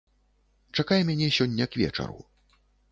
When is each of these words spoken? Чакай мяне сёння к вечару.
Чакай 0.79 1.05
мяне 1.11 1.27
сёння 1.37 1.71
к 1.73 1.85
вечару. 1.85 2.19